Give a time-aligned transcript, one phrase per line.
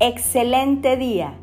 [0.00, 1.34] Excelente día.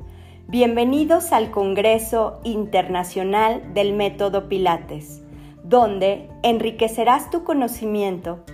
[0.48, 5.22] Bienvenidos al Congreso Internacional del Método Pilates,
[5.66, 8.46] donde enriquecerás tu conocimiento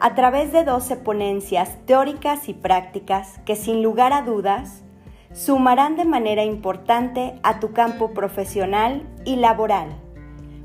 [0.00, 4.84] a través de 12 ponencias teóricas y prácticas que sin lugar a dudas
[5.32, 9.88] sumarán de manera importante a tu campo profesional y laboral.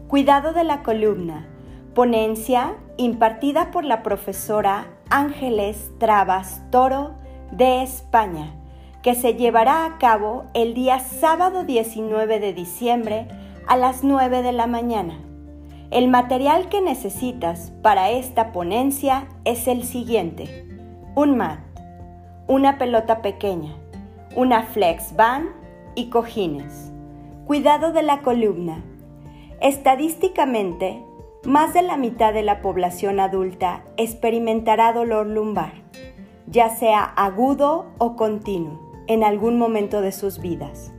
[0.08, 1.48] Cuidado de la columna.
[1.96, 7.16] Ponencia impartida por la profesora Ángeles Trabas Toro
[7.52, 8.54] de España
[9.04, 13.28] que se llevará a cabo el día sábado 19 de diciembre
[13.68, 15.20] a las 9 de la mañana.
[15.92, 20.66] El material que necesitas para esta ponencia es el siguiente.
[21.16, 21.60] Un mat,
[22.48, 23.76] una pelota pequeña,
[24.38, 25.50] una flex band
[25.96, 26.92] y cojines.
[27.46, 28.86] Cuidado de la columna.
[29.60, 31.04] Estadísticamente,
[31.44, 35.74] más de la mitad de la población adulta experimentará dolor lumbar,
[36.48, 40.92] ya sea agudo o continuo en algún momento de sus vidas.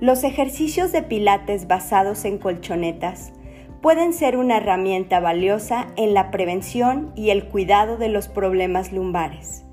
[0.00, 3.32] Los ejercicios de pilates basados en colchonetas
[3.80, 9.64] pueden ser una herramienta valiosa en la prevención y el cuidado de los problemas lumbares.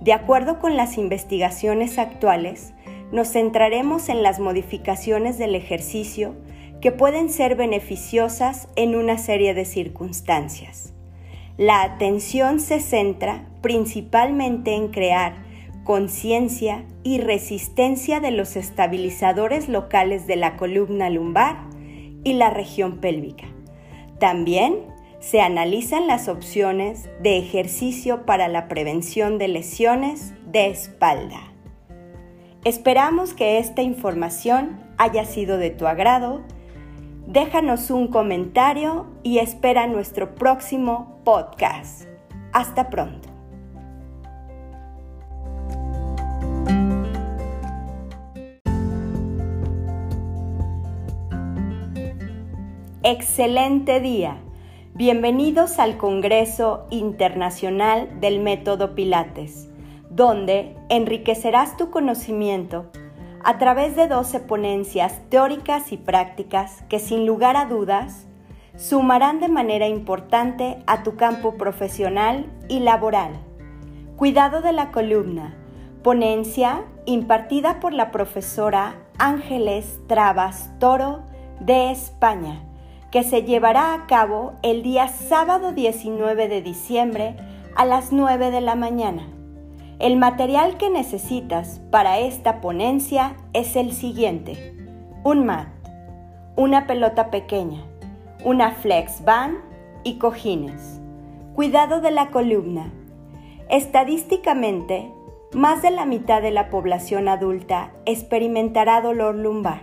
[0.00, 2.72] De acuerdo con las investigaciones actuales,
[3.12, 6.34] nos centraremos en las modificaciones del ejercicio
[6.80, 10.92] que pueden ser beneficiosas en una serie de circunstancias.
[11.56, 15.43] La atención se centra principalmente en crear
[15.84, 21.56] conciencia y resistencia de los estabilizadores locales de la columna lumbar
[22.24, 23.44] y la región pélvica.
[24.18, 24.78] También
[25.20, 31.40] se analizan las opciones de ejercicio para la prevención de lesiones de espalda.
[32.64, 36.42] Esperamos que esta información haya sido de tu agrado.
[37.26, 42.06] Déjanos un comentario y espera nuestro próximo podcast.
[42.52, 43.33] Hasta pronto.
[53.06, 54.38] Excelente día.
[54.94, 59.68] Bienvenidos al Congreso Internacional del Método Pilates,
[60.08, 62.86] donde enriquecerás tu conocimiento
[63.44, 68.26] a través de 12 ponencias teóricas y prácticas que sin lugar a dudas
[68.74, 73.32] sumarán de manera importante a tu campo profesional y laboral.
[74.16, 75.54] Cuidado de la columna.
[76.02, 81.20] Ponencia impartida por la profesora Ángeles Trabas Toro
[81.60, 82.62] de España
[83.14, 87.36] que se llevará a cabo el día sábado 19 de diciembre
[87.76, 89.28] a las 9 de la mañana.
[90.00, 94.74] El material que necesitas para esta ponencia es el siguiente.
[95.22, 95.68] Un mat,
[96.56, 97.84] una pelota pequeña,
[98.42, 99.58] una flex band
[100.02, 101.00] y cojines.
[101.54, 102.92] Cuidado de la columna.
[103.68, 105.08] Estadísticamente,
[105.52, 109.82] más de la mitad de la población adulta experimentará dolor lumbar,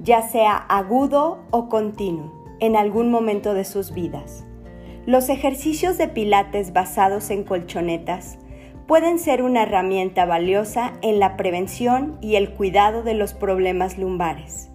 [0.00, 4.44] ya sea agudo o continuo en algún momento de sus vidas.
[5.06, 8.38] Los ejercicios de pilates basados en colchonetas
[8.86, 14.70] pueden ser una herramienta valiosa en la prevención y el cuidado de los problemas lumbares.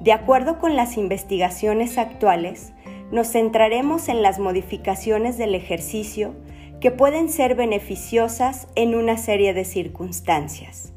[0.00, 2.74] De acuerdo con las investigaciones actuales,
[3.10, 6.34] nos centraremos en las modificaciones del ejercicio
[6.80, 10.92] que pueden ser beneficiosas en una serie de circunstancias.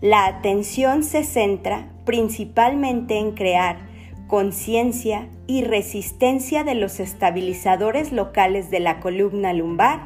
[0.00, 3.89] La atención se centra principalmente en crear
[4.30, 10.02] conciencia y resistencia de los estabilizadores locales de la columna lumbar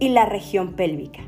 [0.00, 1.20] y la región pélvica.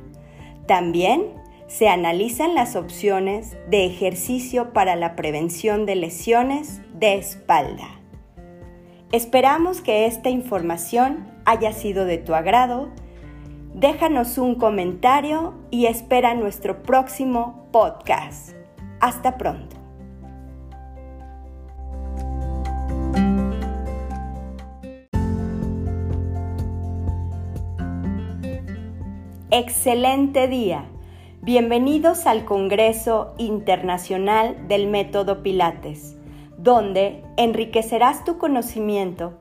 [0.67, 1.27] También
[1.69, 8.01] se analizan las opciones de ejercicio para la prevención de lesiones de espalda.
[9.13, 12.89] Esperamos que esta información haya sido de tu agrado.
[13.75, 18.57] Déjanos un comentario y espera nuestro próximo podcast.
[18.99, 19.84] Hasta pronto.
[29.57, 30.87] Excelente día.
[31.41, 36.17] Bienvenidos al Congreso Internacional del Método Pilates,
[36.59, 39.39] donde enriquecerás tu conocimiento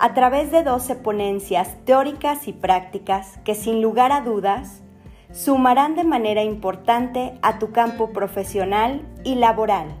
[0.00, 4.82] a través de 12 ponencias teóricas y prácticas que sin lugar a dudas
[5.30, 9.94] sumarán de manera importante a tu campo profesional y laboral.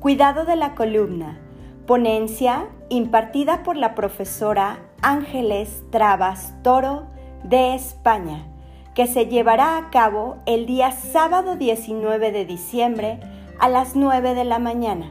[0.00, 1.38] Cuidado de la columna.
[1.86, 7.06] Ponencia impartida por la profesora Ángeles Trabas Toro
[7.44, 8.50] de España
[8.94, 13.20] que se llevará a cabo el día sábado 19 de diciembre
[13.58, 15.10] a las 9 de la mañana.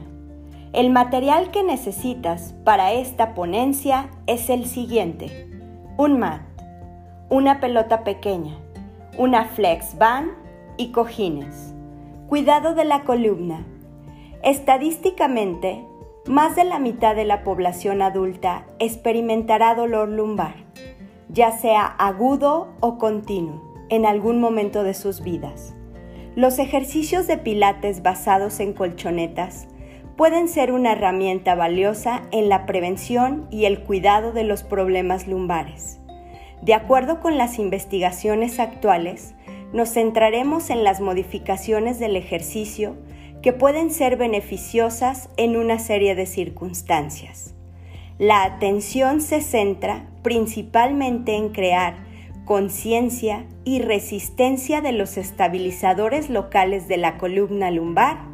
[0.72, 5.48] El material que necesitas para esta ponencia es el siguiente.
[5.96, 6.42] Un mat,
[7.28, 8.56] una pelota pequeña,
[9.18, 10.30] una flex band
[10.76, 11.74] y cojines.
[12.28, 13.64] Cuidado de la columna.
[14.42, 15.84] Estadísticamente,
[16.26, 20.54] más de la mitad de la población adulta experimentará dolor lumbar,
[21.28, 25.74] ya sea agudo o continuo, en algún momento de sus vidas.
[26.36, 29.68] Los ejercicios de pilates basados en colchonetas
[30.16, 36.00] pueden ser una herramienta valiosa en la prevención y el cuidado de los problemas lumbares.
[36.62, 39.34] De acuerdo con las investigaciones actuales,
[39.72, 42.96] nos centraremos en las modificaciones del ejercicio
[43.42, 47.54] que pueden ser beneficiosas en una serie de circunstancias.
[48.18, 52.09] La atención se centra principalmente en crear
[52.50, 58.26] conciencia y resistencia de los estabilizadores locales de la columna lumbar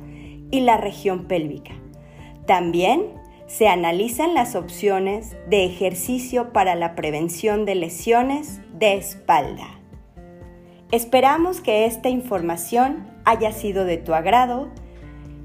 [0.51, 1.75] y la región pélvica.
[2.47, 3.13] También
[3.47, 9.69] se analizan las opciones de ejercicio para la prevención de lesiones de espalda.
[10.93, 14.71] Esperamos que esta información haya sido de tu agrado.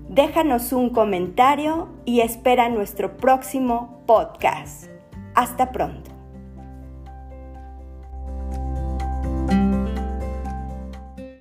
[0.08, 4.86] Déjanos un comentario y espera nuestro próximo podcast.
[5.36, 6.21] Hasta pronto.